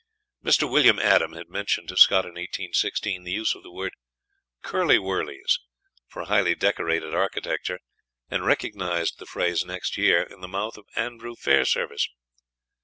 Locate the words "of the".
3.53-3.71